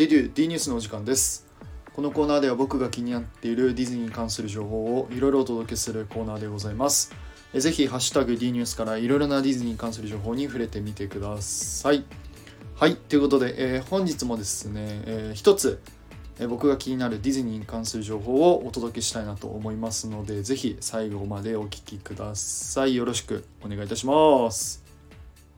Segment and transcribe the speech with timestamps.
[0.00, 1.46] ディデュー D ニュースのお時間です。
[1.94, 7.12] このコーナーでは僕が気になっているディズニーに関する情報をいろいろお届けするコーナーでございます。
[7.52, 12.06] えぜひハッシュタグ D ニュースからいろいろなディズニーに関する情報に触れてみてください。
[12.76, 15.82] はいということで、えー本日もですね、えー一つ
[16.38, 22.94] えー僕が気になるディズニーに関する情報をお届けしたいなと思いますのでぜひ最後までお聞きください。
[22.94, 24.89] よろしくお願いいたします。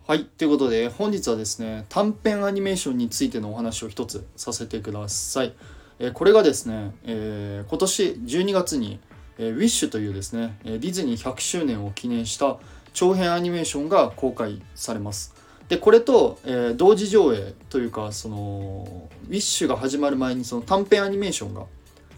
[0.05, 5.55] はいということで本日はですね短編アニメーションについてのお話を一つさせてください、
[6.01, 8.99] えこれがですね、えー今年12月に、
[9.39, 12.59] えー、WISH というですねディズニー100周年を記念した
[12.93, 15.37] 長編アニメーションが公開されます。
[15.69, 21.67] でこれと、えー同時上映というかその WISH が始まる前にその短編アニメーションが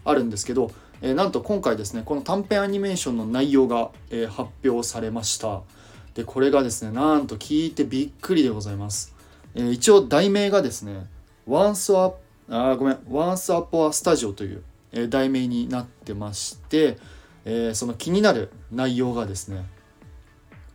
[0.03, 0.71] あるんですけど、
[1.03, 5.61] えなんと今回ですねこの短編アニメーションの内容が、え発表されました。
[6.15, 9.13] でこれがですねなんと聞いてびっくりでございます、
[9.53, 11.05] えー一応題名がですね
[11.47, 12.13] 「Once a
[12.49, 14.63] あごめん Once Upon a Studio」という、
[14.93, 16.97] えー題名になってまして、
[17.43, 19.65] えーその気になる内容がですね、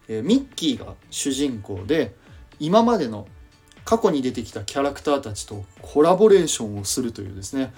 [0.09, 2.15] えーミッキーが主人公で
[2.59, 3.27] 今までの
[3.85, 7.73] 過去に出てきたキャラクターたちとコラボレーションをするというですね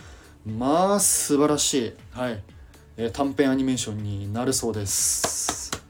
[0.45, 2.43] まあ素晴らしい、はい
[2.97, 5.82] えー短編アニメーションになるそうです。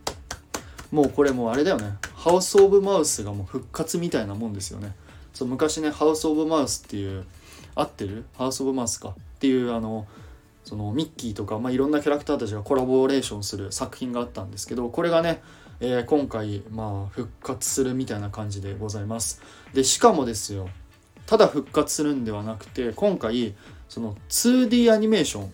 [0.93, 1.95] もうこれもうあれだよね。
[2.15, 4.95] ハウス・オブ・マウスがもう復活みたいなもんですよね。
[5.33, 7.25] そう昔ねハウス・オブ・マウスっていう
[7.75, 8.25] 合ってる？
[8.37, 9.09] ハウス・オブ・マウスか。
[9.09, 10.07] っていうあの
[10.65, 15.43] そのミッキーとか、まあ、いろんなキャラクターたちがコラボレーションする作品があったんですけどこれがね、
[15.81, 19.43] えー今回、まあ、復活するみたいな感じでございます。
[19.75, 20.69] でしかもですよ
[21.27, 23.55] ただ復活するんではなくて今回
[23.89, 25.53] その 2D アニメーション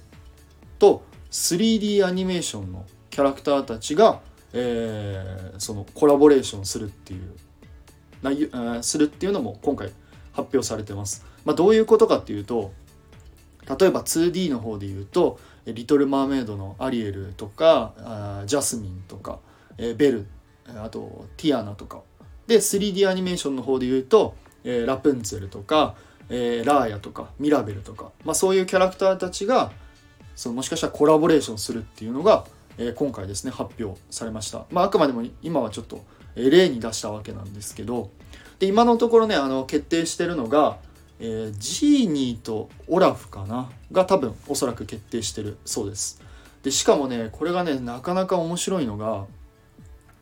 [0.78, 4.20] と 3D アニメーションのキャラクターたちが、
[4.52, 7.34] えーそのコラボレーションするっていう
[8.22, 9.88] 内容、えーするっていうのも今回
[10.32, 12.72] 発表されてます、まあ、どういうことかっていうと
[13.78, 19.40] 例えば 2D の方で言うと「リトル・マーメイド」のアリエルとかあジャスミンとか、
[19.76, 20.26] えーベル
[20.76, 22.02] あとティアナとか。
[22.46, 25.96] で 3D アニメーションの方で言うと、えーラプンツェルとか、
[26.30, 29.70] えーラーヤとかミラベルとか、まあ、そういうキャラクターたちが
[30.34, 32.46] そのもしかしたらコラボレーションするっていうのが、
[32.78, 36.04] え今回ですね発表されました、まあ、あくまでも今はちょっと、
[36.36, 38.10] 例に出したわけなんですけど
[38.60, 40.78] で今のところねあの決定してるのが、
[41.20, 43.70] えージーニーとオラフかな？
[43.90, 46.22] が多分おそらく決定してるそうです。
[46.62, 49.26] でしかもねこれがねなかなか面白いのが、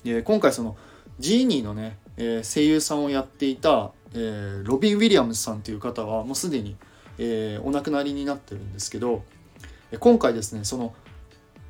[0.04, 0.76] えー今回その
[1.18, 6.76] ジーニーのね、えー声優さんをやっていた、えロビン・ウィリアムズさんという方はもうすでに、
[7.18, 9.24] えお亡くなりになってるんですけど
[9.98, 10.94] 今回ですねその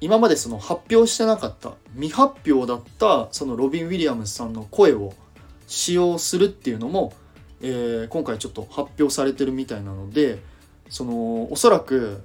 [0.00, 5.14] 今までその発表してなかった未発表だったそのロビン・ウィリアムズさんの声を
[5.66, 7.12] 使用するっていうのも、
[7.62, 10.38] えー今回ちょっと発表されてるみたいなので
[10.88, 12.22] そのおそらく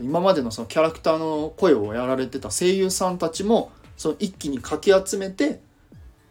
[0.00, 5.60] 今までのそのキャラクターの声をやられてた声優さんたちもその一気にかき集めて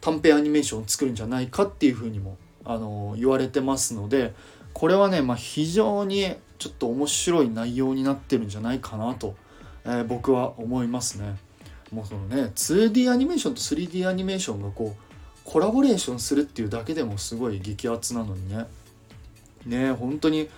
[0.02, 4.34] 短編アニメーションを作るんじゃないかっていうふうにもあの言われてますので
[4.74, 9.36] これはね、まあ、非常にちょっと面白い内容になってるんじゃないかなと、
[9.86, 11.38] えー僕は思いますね。
[11.92, 15.14] もうそのね 2D アニメーションと 3D アニメーションがこう
[15.44, 18.66] コラボレーションするっていうだけでもすごい激アツなのにね。
[19.66, 20.50] ね本当に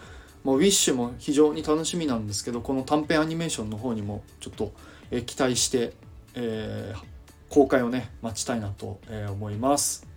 [0.43, 4.73] もう WISH も非常に楽しみなんですけどこの短編アニメーションの方にもちょっと、
[5.09, 5.93] え期待して、
[6.35, 7.15] えー
[7.47, 10.07] 公開をね待ちたいなと、え思います。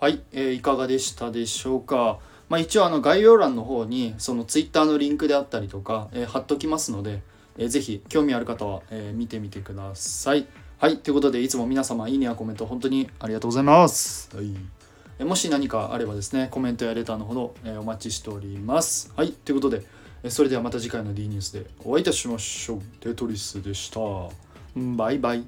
[0.00, 2.18] はい、えーいかがでしたでしょうか。
[2.48, 7.22] まあ一応あの概要欄の方にその Twitter のリンクであったりとか、えー貼っときますので、
[7.60, 10.46] えーぜひ興味ある方は、えー見てみてください。
[10.78, 14.50] はいということでいつも皆様いいねやコメント本当にありがとうございます、はい。
[15.18, 19.12] えもし何かあればですねコメントやレターのほど、えーお待ちしております。
[19.14, 19.82] はいということで
[20.22, 22.80] えーそれではまた次回の D ニュースでお会いいたしましょう。
[23.00, 24.00] テトリスでした。
[24.96, 25.44] バイバイ。